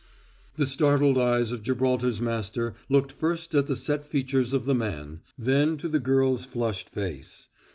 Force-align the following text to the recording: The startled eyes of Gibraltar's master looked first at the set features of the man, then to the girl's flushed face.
The 0.55 0.65
startled 0.65 1.19
eyes 1.19 1.51
of 1.51 1.61
Gibraltar's 1.61 2.19
master 2.19 2.73
looked 2.89 3.11
first 3.11 3.53
at 3.53 3.67
the 3.67 3.75
set 3.75 4.03
features 4.03 4.51
of 4.51 4.65
the 4.65 4.73
man, 4.73 5.21
then 5.37 5.77
to 5.77 5.87
the 5.87 5.99
girl's 5.99 6.43
flushed 6.43 6.89
face. 6.89 7.49